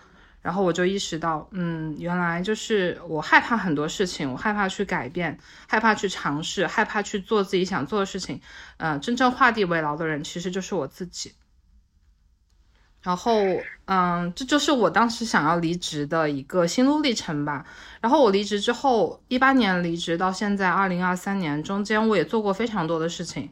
[0.45, 8.39] 然后我就意识到，嗯，原来就是我害怕很多事情，我害怕去改变，害怕去尝试，害怕去做自己想做的事情。
[8.77, 11.33] 嗯，真正画地为牢的人其实就是我自己。
[13.01, 13.33] 然后，
[13.85, 17.65] 嗯，这就是我当时想要离职的一个心路历程吧。
[17.99, 23.49] 然后我离职之后，一八年离职到现在二零二三年，中间我也做过非常多的事情。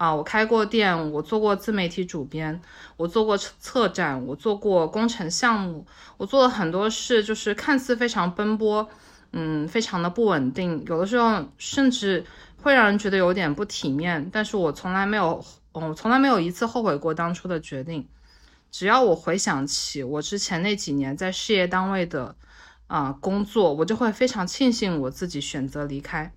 [0.00, 2.58] 啊，我开过店，我做过自媒体主编，
[2.96, 5.86] 我做过策展，我做过工程项目，
[6.16, 8.88] 我做了很多事，就是看似非常奔波，
[9.32, 12.24] 嗯，非常的不稳定，有的时候甚至
[12.62, 14.30] 会让人觉得有点不体面。
[14.32, 18.08] 但是我从来没有，嗯，从来没有一次后悔过当初的决定。
[18.70, 22.34] 只要我回想起我之前那几年在事业单位的
[22.86, 26.32] 啊工作，我就会非常庆幸我自己选择离开。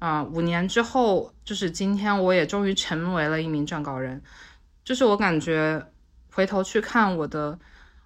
[0.00, 4.20] 啊，五年之后，就是今天，我也终于成为了一名撰稿人。
[4.82, 5.86] 就是我感觉，
[6.32, 7.58] 回头去看我的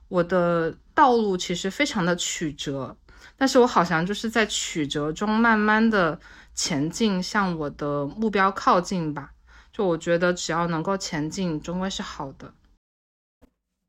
[0.08, 2.96] 我的道路，其实非常的曲折，
[3.36, 6.18] 但是我好像就是在曲折中慢慢的
[6.52, 9.30] 前进，向我的目标靠近吧。
[9.72, 12.54] 就我觉得，只要能够前进，终归是好的。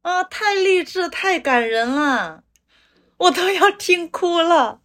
[0.04, 2.44] 啊，太励志，太感人了，
[3.18, 4.82] 我都要听哭了。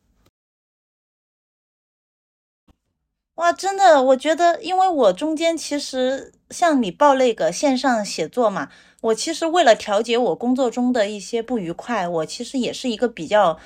[3.40, 8.68] 哇，真的，我觉得，因为我中间其实像你报那个线上写作嘛，
[9.00, 13.58] 我其实为了调节我工作中的一些不愉快，我其实也是一个比较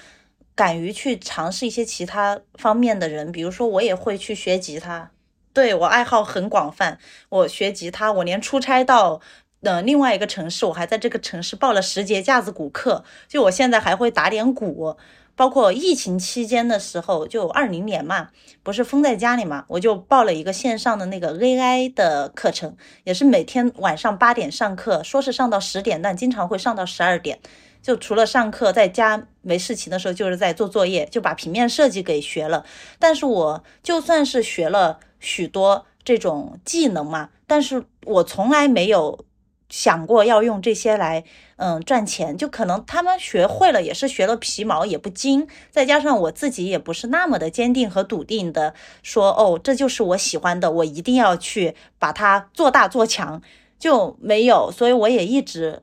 [0.54, 3.32] 敢于去尝试一些其他方面的人。
[3.32, 5.10] 比如说，我也会去学吉他，
[5.52, 7.00] 对我爱好很广泛。
[7.28, 9.20] 我学吉他，我连出差到
[9.62, 13.02] 呃另外一个城市，我还在这个城市报了十节架子鼓课。
[13.26, 14.96] 就我现在还会打点鼓。
[15.36, 18.28] 包括疫情期间的时候，就二零年嘛，
[18.62, 27.38] 不是封在家里嘛，我就报了一个线上的那个 AI 的课程，也是每天晚上八点上课，说是上到十点，但经常会上到十二点。
[27.82, 32.64] 就除了上课，在家没事情的时候，就是在做作业，就把平面设计给学了。
[32.98, 39.24] 但是我就算是学了许多这种技能嘛，但是我从来没有。
[39.68, 41.24] 想过要用这些来，
[41.56, 45.46] 嗯，赚钱，就可能他们学会了，也是学了皮毛，也不精。
[45.70, 53.42] 再加上我自己也不是那么的坚定和笃定的说，哦，这就是我喜欢的，我一定要去把它做大做强，
[53.78, 54.70] 就没有。
[54.70, 55.82] 所以我也一直，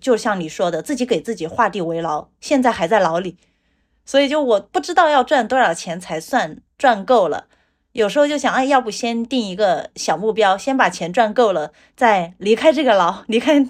[0.00, 3.36] 就像你说的，自己给自己画地为牢，现在还在牢里。
[4.04, 7.46] 所以就我不知道要赚多少钱才算赚够了。
[7.94, 13.64] 有时候就想，哎，要不先定一个小目标，先把钱赚够了，再离开这个牢，离开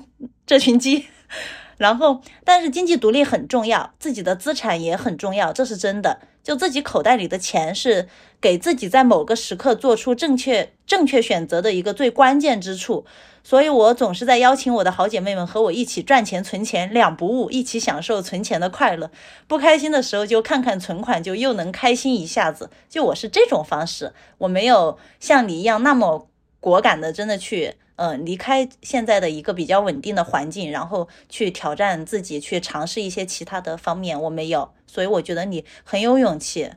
[0.46, 1.06] 这群鸡。
[1.76, 6.20] 然后，但是经济独立很重要，自己的资产也很重要，这是真的。
[6.44, 8.06] 就自己口袋里的钱是
[8.40, 13.04] 给自己在某个时刻做出正确正确选择的一个最关键之处。
[13.42, 19.10] 所以我总是在邀请我的好姐妹们和我一起赚钱存钱，两不误，一起享受存钱的快乐。
[19.46, 22.70] 不开心的时候就看看存款，就又能开心一下子。
[22.88, 26.26] 就我是这种方式，我没有像你一样那么
[26.60, 34.20] 果敢的，真的去，嗯，离开现在的一个比较稳定的环境，然后去挑战自己，去尝试一些其他的方面。
[34.20, 36.70] 我没有，所以我觉得你很有勇气。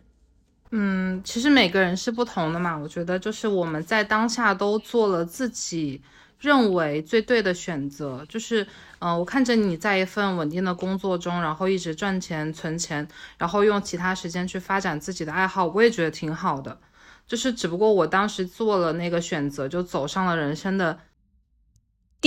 [0.72, 2.78] 嗯，其实每个人是不同的嘛。
[2.78, 6.02] 我觉得就是我们在当下都做了自己。
[6.40, 8.68] 认为最对的选择就是，
[9.00, 13.08] 嗯，我看着你在一份稳定的工作中，然后一直赚钱存钱，
[13.40, 16.78] 然后用其他时间去发展自己的爱好，我也觉得挺好的。
[17.26, 21.00] 就是只不过我当时做了那个选择，就走上了人生的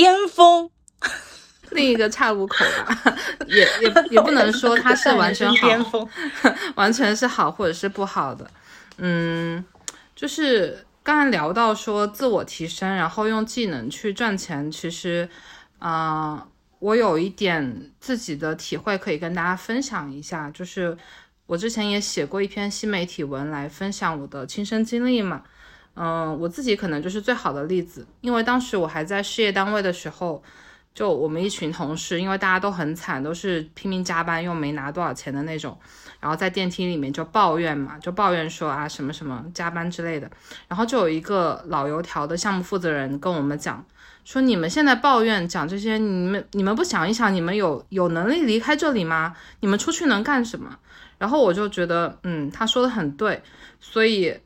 [0.01, 0.71] 巅峰，
[1.73, 3.15] 另一个岔路口吧。
[3.47, 6.09] 也也也不能说它是完全好，
[6.75, 8.51] 完全是好或者是不好的。
[8.97, 9.63] 嗯，
[10.17, 10.87] 就是。
[11.03, 15.27] 刚才聊到说自我提升，然后用技能去赚钱，其实，
[15.79, 16.47] 啊，
[16.79, 20.97] 我有一点自己的体会可以跟大家分享一下，就是
[21.47, 25.43] 我之前也写过一篇新媒体文来分享我的亲身经历嘛，
[25.95, 30.43] 嗯，我自己可能就是最好的例子，因为当时我还在事业单位的时候，
[30.95, 35.79] 就我们一群同事，因为大家都很惨，都是拼命加班又没拿多少钱的那种。
[36.21, 40.31] 然后在电梯里面就抱怨嘛，就抱怨说啊什么什么加班之类的。
[40.69, 43.85] 然后就有一个老油条的项目负责人跟我们讲，
[44.25, 49.35] 说你们现在抱怨讲这些，你们你们不想一想，你们有有能力离开这里吗？
[49.61, 50.79] 你们出去能干什么？
[51.17, 53.43] 然后我就觉得，嗯，他说的很对。
[53.81, 54.39] 所以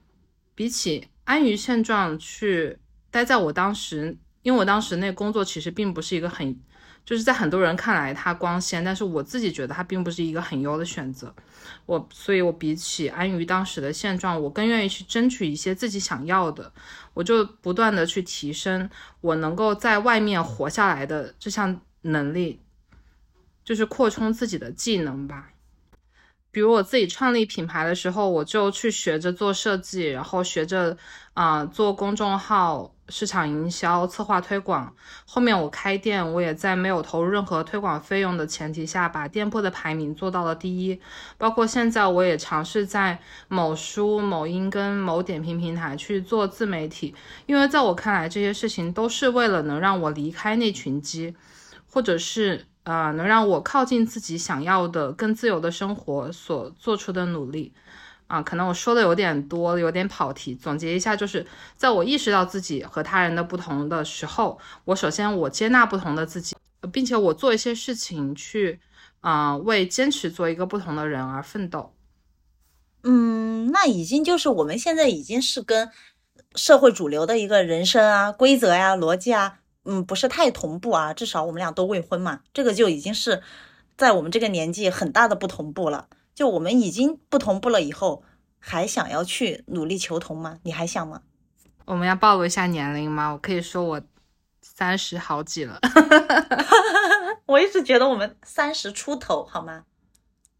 [0.54, 2.78] 比起安于现状去
[3.10, 6.58] 待在我当时，因为我当时那工作其实并不是一个很。
[7.06, 11.34] 就是在很多人看来它光鲜，但是我自己觉得它并不是一个很优的选择。
[11.84, 16.72] 我，所以我比起安于当时的现状，我更愿意去争取一些自己想要的。
[17.12, 18.88] 我就不断的去提升
[19.20, 22.62] 我能够在外面活下来的这项能力，
[23.62, 25.50] 就是扩充自己的技能吧。
[26.54, 30.96] 比如我自己创立品牌的时候，我就去学着做设计，然后学着
[31.34, 32.92] 啊做公众号。
[33.10, 34.90] 市场营销、策划推广，
[35.26, 40.98] 后面我开店，我也在没有投入任何推广费用的前提下，把店铺的排名做到了第一。
[41.36, 47.14] 包括现在，我也尝试在某书、某音跟某点评平台去做自媒体，
[47.44, 51.34] 因为在我看来，这些事情都是为了能让我离开那群鸡，
[51.90, 57.74] 或者是呃能让我靠近自己想要的更自由的生活所做出的努力。
[58.26, 60.54] 啊，可能我说的有点多，有点跑题。
[60.54, 66.56] 总结一下，就是在我意识到自己和他人的不同的时候，我首先我接纳不同的自己，
[66.90, 68.80] 并且我做一些事情去，
[69.20, 71.94] 啊，为坚持做一个不同的人而奋斗。
[73.02, 75.90] 嗯，那已经就是我们现在已经是跟
[76.54, 81.12] 社会主流的一个人生啊、规则呀、逻辑啊，嗯，不是太同步啊。
[81.14, 83.42] 至少我们俩都未婚嘛，这个就已经是
[83.96, 86.08] 在我们这个年纪很大的不同步了。
[86.34, 88.24] 就我们已经不同步了，以后
[88.58, 90.58] 还想要去努力求同吗？
[90.64, 91.22] 你还想吗？
[91.84, 93.30] 我们要暴露一下年龄吗？
[93.30, 94.02] 我可以说我
[94.60, 95.78] 三十好几了。
[97.46, 99.84] 我一直觉得我们三十出头，好吗？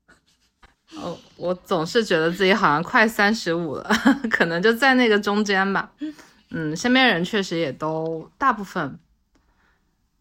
[0.97, 3.91] 哦，我总是觉得自己好像快三十五了，
[4.31, 5.91] 可能就在那个中间吧。
[6.51, 8.97] 嗯，身边人确实也都大部分，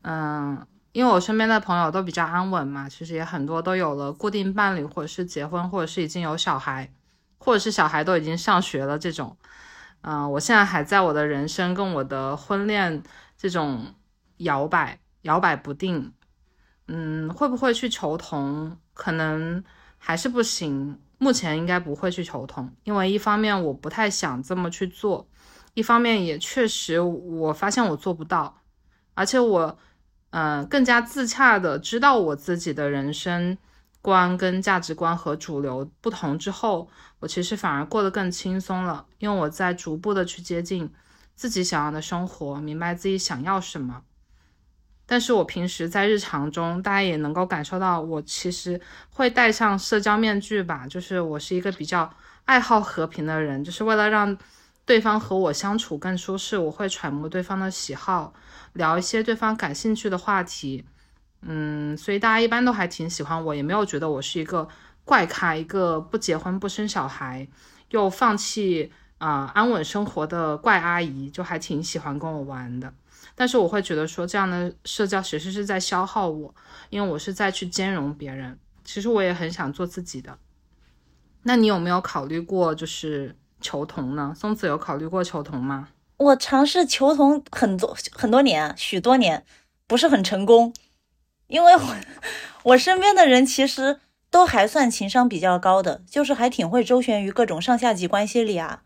[0.04, 0.66] 嗯。
[0.94, 6.94] 因为我身边的朋友都比较安稳嘛，其实也很多都有了固定伴侣，或者是结婚，或者是已经有小孩，
[7.40, 9.36] 或者是小孩都已经上学了这种。
[10.02, 13.02] 嗯，我现在还在我的人生跟我的婚恋
[13.36, 13.96] 这种
[14.38, 16.14] 摇摆摇摆不定。
[16.88, 18.78] 嗯，会不会去求同？
[18.94, 19.64] 可能
[19.98, 21.02] 还是不行。
[21.18, 25.28] 目前应该不会去求同，因为一方面我不太想这么去做，
[25.74, 28.62] 一方面也确实我发现我做不到，
[29.16, 29.80] 而且我。
[30.36, 33.56] 嗯，更加自洽的知道我自己的人生
[34.02, 40.92] 观跟价值观和主流不同之后，我其实反而过得更轻松了，因为我在逐步的去接近
[41.36, 44.02] 自己想要的生活，明白自己想要什么。
[45.06, 48.82] 但是我平时在日常中，大家也能够感受到，我其实
[49.12, 52.12] 会戴上社交面具吧，就是我是一个比较
[52.46, 54.36] 爱好和平的人，就是为了让
[54.86, 58.34] 对方和我相处更舒适，我会揣摩对方的喜好。
[58.74, 60.84] 聊一些对方感兴趣的话题，
[61.42, 64.68] 嗯，所以大家一般都还挺喜欢我，也没有觉得我是一个
[65.06, 67.48] 怪咖，一个不结婚不生小孩，
[67.90, 72.92] 又放弃啊安稳生活的怪阿姨，就还挺喜欢跟我玩的。
[73.36, 76.54] 但是我会觉得说，这样的社交其实是在消耗我，
[76.90, 78.58] 因为我是在去兼容别人。
[78.84, 80.38] 其实我也很想做自己的。
[81.44, 84.36] 那你有没有考虑过就是求同呢？
[84.38, 85.88] 松子有考虑过求同吗？
[86.18, 89.44] 我尝试求同很多很多年，许多年，
[89.88, 90.72] 不是很成功，
[91.48, 91.96] 因为我
[92.76, 94.00] 我身边的人其实
[94.30, 98.84] 都还算情商比较高的，就是还挺会周旋于各种上下级关系里啊，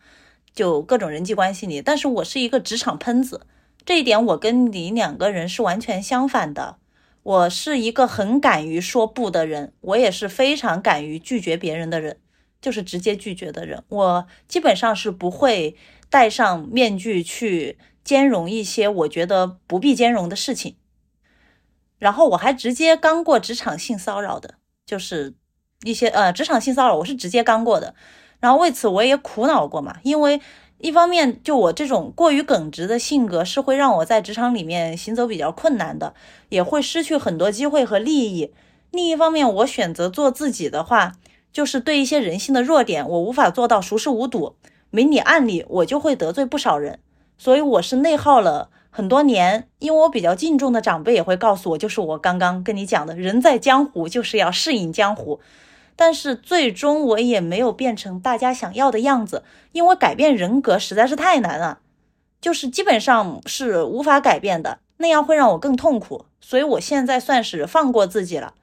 [0.53, 1.82] 就各种人际关系里。
[1.82, 3.41] 但是我是一个职场喷子。
[3.86, 6.78] 这一点我跟你两个人是完全相反的。
[7.23, 12.17] 我是一个很敢于说不的人，我也是非常敢于拒绝别人的人，
[12.61, 13.83] 就是直接拒绝的人。
[13.89, 15.75] 我基本上是不会
[16.09, 20.75] 戴上面具去兼容一些我觉得不必兼容的事情。
[21.97, 24.55] 然后我还直接刚过职场性骚扰的，
[24.85, 25.35] 就是
[25.83, 27.95] 一些呃职场性骚扰，我是直接刚过的。
[28.39, 30.39] 然后为此我也苦恼过嘛，因为。
[30.79, 36.13] 一方面，就我这种过于耿直的性格，是会让我在职场里面行走比较困难的，
[36.49, 38.53] 也会失去很多机会和利益。
[38.91, 41.13] 另一方面，我选择做自己的话，
[41.51, 44.55] 就是对一些人性的弱点，我无法做到熟视无睹、
[44.89, 46.99] 明里暗里，我就会得罪不少人。
[47.37, 49.67] 所以我是内耗了很多年。
[49.79, 55.39] 因为我比较敬重的长辈也会告诉我，就是我刚刚跟你讲的，人在江湖就是要适应江湖。
[55.95, 61.79] 但是最终我也没有变成大家想要的样子，因为改变人格实在是太难了，
[62.41, 66.25] 就是基本上是无法改变的，那样会让我更痛苦。
[66.39, 68.53] 所以我现在算是放过自己了，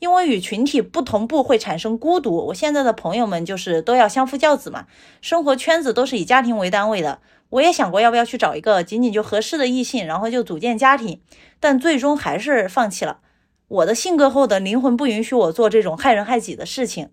[0.00, 2.46] 因为与群体不同步会产生孤独。
[2.46, 4.86] 我现在的朋友们就是都要相夫教子嘛，
[5.20, 7.20] 生活圈子都是以家庭为单位的。
[7.50, 11.20] 我也想过要不要去找一个仅仅就合适的异性，然后就组建家庭，
[11.60, 13.18] 但最终还是放弃了。
[13.68, 17.10] 我的性格后的灵魂不允许我做这种害人害己的事情，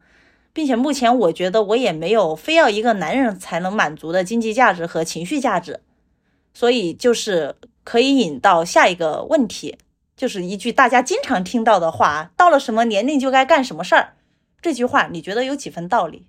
[0.53, 5.81] 并且目前我觉得我也没有非要一个男人才能满足的经济价值和情绪价值，
[6.53, 9.77] 所以就是可以引到下一个问题，
[10.17, 14.15] 就是一句大家经常听到的话：到了什么年龄就该干什么事儿。
[14.59, 16.27] 这句话你觉得有几分道理？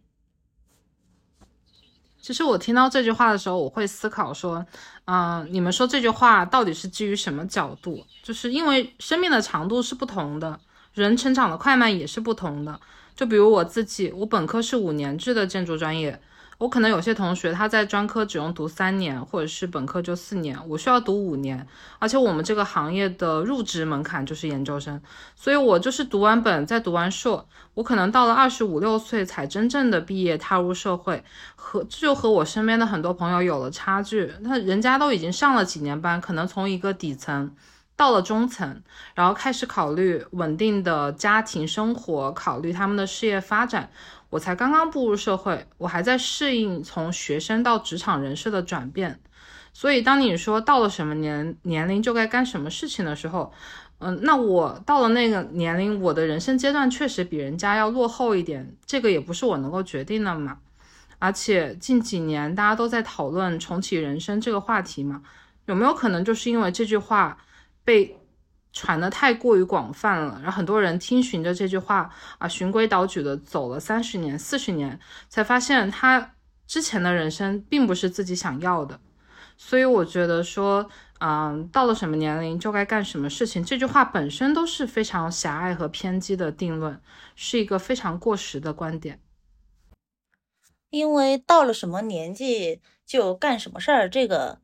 [2.21, 4.67] 其实我听到这句话的时候，我会思考说，
[5.07, 8.05] 嗯，你们说这句话到底是基于什么角度？
[8.23, 10.61] 就是因为生命的长度是不同的，
[10.93, 12.79] 人成长的快慢也是不同的。
[13.17, 16.21] 就比如我自己，我本科是五年制的建筑专业。
[16.59, 21.65] 我可能有些同学他在专科只用读三年，或者是本科就四年，我需要读五年，
[22.01, 25.01] 而且我们这个行业的入职门槛就是研究生，
[25.37, 31.23] 所以我就是读完本再读完硕，我可能到了二十五六岁才真正的毕业踏入社会，
[31.55, 37.55] 和这就和我身边的很多朋友有了差距，那人家都已经上了几年班，可能从一个底层
[37.95, 38.83] 到了中层，
[39.15, 43.91] 然后开始考虑稳定的家庭生活，考虑他们的事业发展。
[44.31, 49.19] 我才刚刚步入社会，我还在适应从学生到职场人士的转变，
[49.73, 53.53] 所以当你说到了什么年年龄就该干什么事情的时候，
[53.99, 60.59] 嗯，那我到了那个年龄，我的人生阶段确实比人家要落后一点，这个也不是我能够决定的嘛。
[61.19, 65.23] 而且近几年大家都在讨论重启人生这个话题嘛，
[65.67, 67.39] 有没有可能就是因为这句话
[67.85, 68.17] 被。
[68.73, 76.35] 传的太过于广泛了，然后很多人听循着这句话啊，循规蹈矩的走了三十年、四十年，才发现他
[76.67, 79.01] 之前的人生并不是自己想要的。
[79.57, 80.89] 所以我觉得说，
[81.19, 87.01] 嗯，到了什么年龄就该干什么事情，这句话本身都是非常狭隘和偏激的定论，
[87.35, 89.21] 是一个非常过时的观点。
[90.91, 94.61] 因为到了什么年纪就干什么事儿，这个。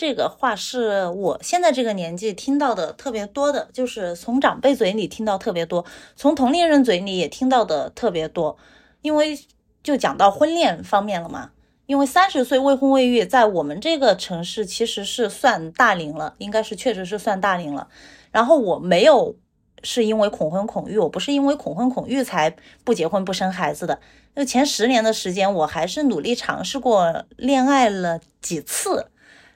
[0.00, 5.84] 这个话是我现在这个年纪听到的特别多的，就是从长辈嘴里听到特别多，
[6.16, 8.56] 从同龄人嘴里也听到的特别多。
[9.02, 9.38] 因为
[9.82, 11.50] 就讲到婚恋方面了嘛，
[11.84, 17.88] 因为三十岁未婚未育，在我们这个城市其实是算大龄了，应该是确实是算大龄了。
[18.30, 19.36] 然后我没有
[19.82, 24.00] 是因为恐婚恐育，我不是因为恐婚恐育才不结婚不生孩子的。
[24.32, 29.09] 那前十年的时间，我还是努力尝试过恋爱了几次。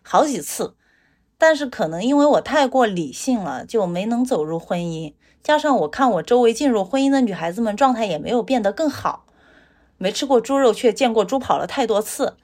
[0.07, 0.75] 好几次，
[1.39, 5.15] 但是可能因为我太过理性了，就没能走入婚姻。
[5.43, 9.25] 加上我看我周围进入婚姻的女孩子们状态也没有变得更好，
[9.97, 12.37] 没吃过猪肉却见过猪跑了太多次。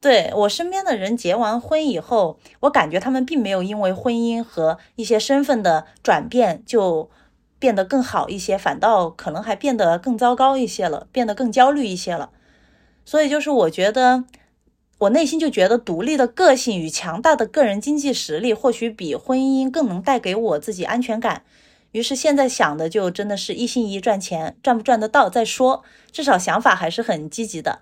[0.00, 7.10] 对我身边的人结完婚以后，我感觉他们并没有因为婚姻和一些身份的转变就
[7.58, 12.30] 变得更好一些，反倒可能还变得更糟糕一些了，变得更焦虑一些了。
[13.04, 14.24] 所以就是我觉得。
[15.04, 21.42] 我内心就觉得，独立的个性与强大的个人经济实力，或许比婚姻更能带给我自己安全感
[21.92, 27.80] 于是现在想的就真的是一心一意赚钱，赚不赚得到再说，至少想法还是很积极的。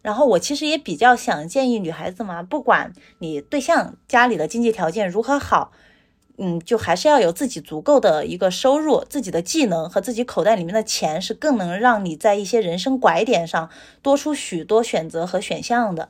[0.00, 5.70] 然后我其实也比较想建议女孩子嘛，不管你对象家里的经济条件如何好，
[6.38, 13.70] 嗯，就还是要有自己足够的一个收入，自己的技能和自己口袋里面的钱是更能让你在一些人生拐点上
[14.02, 16.08] 多出许多选择和选项的。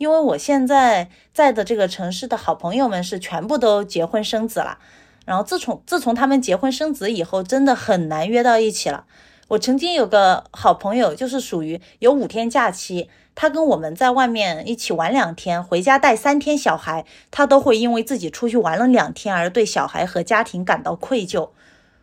[0.00, 4.78] 因为我现在在的这个城市的好朋友们是全部都结婚生子了。
[5.26, 9.04] 然后自从自从他们结婚生子以后，真的很难约到一起了。
[9.48, 21.50] 我曾经有个好朋友，就是属于有五天假期，他跟我们在外面一起玩两天，回家带三天小孩，他都会因为自己出去玩了两天而对小孩和家庭感到愧疚。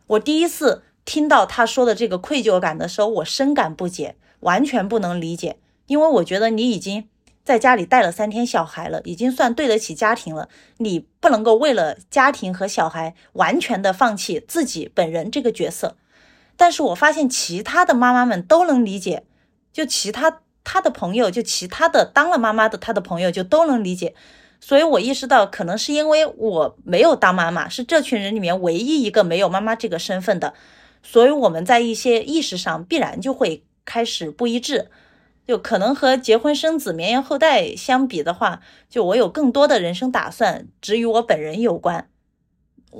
[0.05, 7.09] 我第一次听到他说的这个愧疚感的时候，我深感不解，完全不能理解，因为我觉得你已经。
[7.47, 10.49] 在家里带了三天小孩了，已经算对得起家庭了。
[10.79, 15.95] 你不能够为了家庭和小孩完全的放弃自己本人这个角色。
[16.57, 19.23] 但是我发现其他的妈妈们都能理解，
[19.71, 24.13] 就其他他的朋友，就其他的当了妈妈的他的朋友就都能理解。
[24.59, 30.53] 所以我意识到，可能是因为我没有当妈妈，是这群人里面唯一一个没有妈妈这个身份的，
[31.01, 34.89] 所以我们在一些意识上必然就会开始不一致。
[35.47, 42.09] 就可能和结婚生子、绵延后代相比的话，就我有更多的人生打算，只与我本人有关，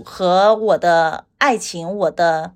[0.05, 2.53] 和我的爱情、我的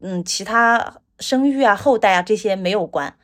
[0.00, 3.14] 嗯其他生育啊、后代啊这些没有关。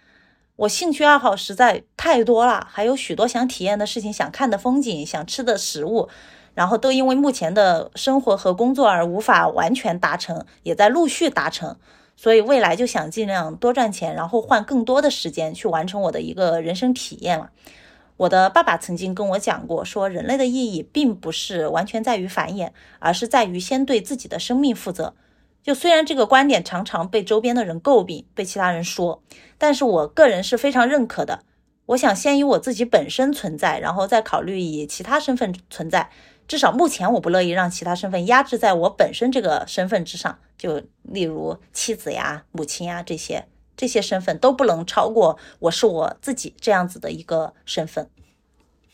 [0.56, 6.10] 我兴趣爱好实在太多了，还有许多想体验的事情、想看的风景、想吃的食物，
[6.52, 11.78] 然后都因为目前的生活和工作而无法完全达成，也在陆续达成。
[12.22, 17.50] 所以未来就想尽量多赚钱，然后换更多的时间去完成我的一个人生体验了。
[18.16, 22.70] 我的爸爸曾经跟我讲过，说人类的意义并不是完全在于繁衍，
[23.00, 25.16] 而是在于先对自己的生命负责。
[25.64, 29.20] 就虽然这个观点常常被周边的人诟病，被其他人说，
[29.58, 31.40] 但是我个人是非常认可的。
[31.86, 36.10] 我想先以我自己本身存在，然后再考虑以其他身份存在。
[36.52, 48.06] 至少目前我不乐意让其他身份压制在我本身这个身份之上，就例如妻子呀、母亲呀这些这些身份都不能超过我是我自己这样子的一个身份。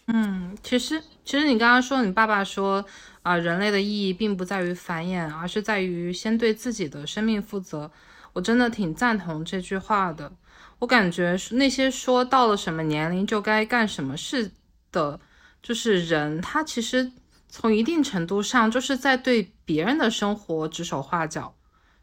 [0.06, 2.84] 嗯，其实其实你刚刚说你爸爸说
[3.22, 7.90] 啊，人类的意义并不在于繁衍，而是在于先对自己的生命负责。
[8.34, 10.30] 我真的挺赞同这句话的。
[10.78, 14.52] 我感觉那些说到了什么年龄就该干什么事
[14.92, 15.18] 的，
[15.60, 17.10] 就是人，他其实。
[17.48, 21.56] 从一定程度上，就是在对别人的生活指手画脚，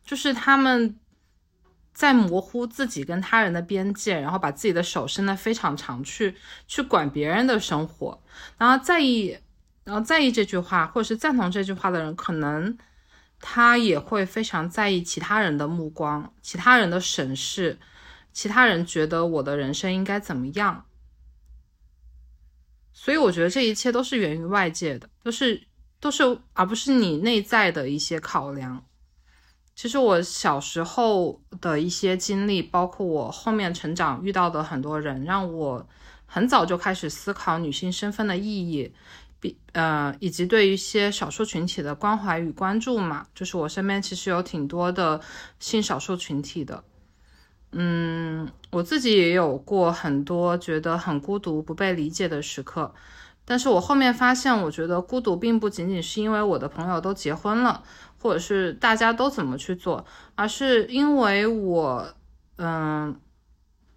[0.04, 1.00] 就是他们
[1.94, 6.36] 在模糊自己跟他人的边界，然后把自己的手伸得非常长，去
[6.68, 8.22] 去管别人的生活，
[8.58, 9.38] 然后在意，
[9.84, 12.78] 然后在意这句话，或者是赞同这句话的人，可能
[13.40, 17.78] 他也会非常在意其他人的目光，其他人的审视，
[18.34, 20.86] 其他人觉得我的人生应该怎么样。
[23.06, 25.68] 所以我觉得这一切都是源于外界的，都是
[26.00, 28.84] 都是，而不是你内在的一些考量。
[29.76, 35.88] 其实我小时候的一些经历，包括我后面成长遇到的很多人，让我
[36.26, 38.92] 很早就开始思考女性身份的意义，
[39.40, 43.28] 比呃以及对一些少数群体的关怀与关注嘛。
[43.36, 45.22] 就是我身边其实有挺多的
[45.60, 46.84] 性少数群体的。
[47.78, 52.94] 嗯，我自己也有过很多觉得很孤独、不被理解的时刻，
[53.44, 57.84] 但是我后面发现，我觉得孤独并不仅仅是因为我的朋友都结婚了，
[58.22, 60.06] 或者是大家都怎么去做，
[60.36, 62.16] 而是因为我，
[62.56, 63.20] 嗯，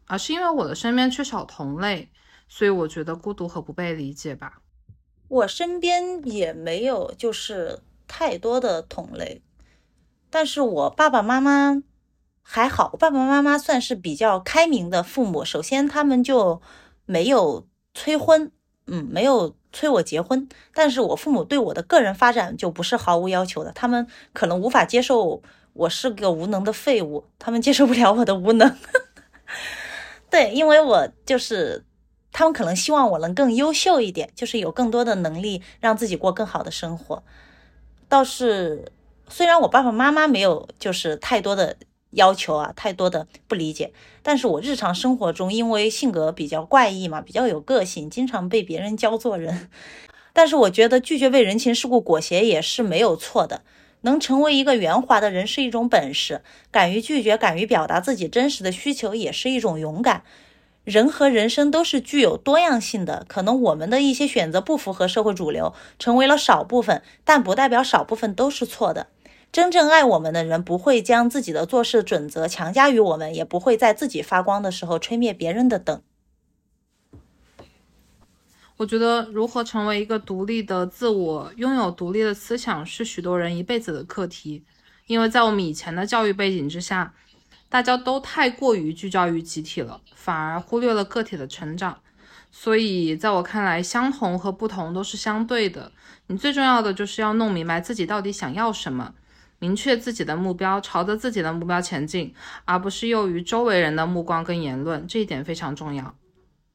[0.08, 2.10] 而是因为我的身边缺少同类，
[2.48, 4.60] 所以我觉得孤独和不被理解吧。
[5.28, 9.40] 我身边也没有就是太多的同类，
[10.30, 11.84] 但是我爸爸妈妈。
[12.50, 15.44] 还好，我爸爸妈妈算是比较开明的父母。
[15.44, 16.62] 首先，他们就
[17.04, 18.50] 没有催婚，
[18.86, 20.48] 嗯，没有催我结婚。
[20.72, 25.42] 但是我父母对我的个人发展就不是毫无要求的，他们可能无法接受
[25.74, 28.78] 我是个无能的废物，他们接受不了我的无能。
[30.30, 31.84] 对，因为我就是，
[32.32, 37.22] 他们可能希望我能更优秀一点，就是有更多的能力让自己过更好的生活。
[38.08, 38.90] 倒是，
[39.28, 41.76] 虽然我爸爸妈妈没有就是太多的。
[42.10, 43.92] 要求啊，太多的不理解。
[44.22, 49.68] 但是我日常生活中，因为性格比较怪异嘛，比较有个性，经常被别人教做人。
[50.32, 53.62] 但是我觉得拒绝被人情世故裹挟也是没有错的。
[54.02, 60.22] 能成为一个圆滑的人是一种本事，敢于拒绝，敢于表达自己真实的需求也是一种勇敢。
[60.84, 69.08] 人和人生都是具有多样性的，可能我们的一些选择不符合社会主流，成为了少部分，但不代表少部分都是错的。
[69.50, 76.02] 真正爱我们的人不会将自己的做事准则强加于我们，也不会在自己发光的时候吹灭别人的灯。
[78.76, 84.62] 我觉得如何成为一个独立的自我，拥有独立的思想，是许多人一辈子的课题。
[85.06, 87.14] 因为在我们以前的教育背景之下，
[87.68, 91.98] 大家都太过于聚焦于集体了，反而忽略了个体的成长。
[92.52, 95.90] 所以，在我看来，相同和不同都是相对的。
[96.28, 99.14] 你最重要的就是要弄明白自己到底想要什么，
[99.58, 102.34] 明确自己的目标，朝着自己的目标前进，
[102.64, 105.06] 而不是囿于周围人的目光跟言论。
[105.06, 106.14] 这一点非常重要。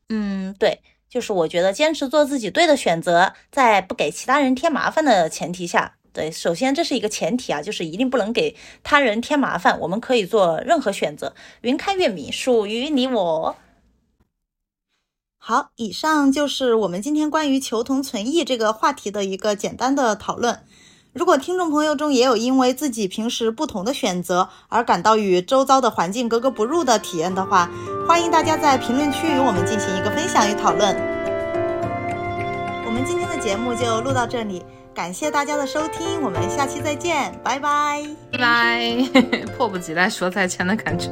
[0.10, 0.82] 嗯，对。
[1.10, 9.80] 就是我觉得坚持做自己对的选择，在不给其他人添麻烦的前提下，对，首先这是一个前提啊，就是一定不能给他人添麻烦。
[9.80, 13.56] 我们可以做任何选择，云开月明，属于你我。
[15.38, 20.62] 好，以上就是我们今天关于求同存异这个话题的一个简单的讨论。
[21.14, 27.70] 如果听众朋友中也有因为自己平时不同的选择而感到与周遭的环境格格不入的体验的话，
[28.08, 30.96] 欢迎大家在评论区与我们进行一个分享与讨论。
[32.88, 39.06] 我们今天的节目就录到这里，感谢大家的收听，我们下期再见，拜拜，拜拜，
[39.56, 41.12] 迫不及待说再见的感觉。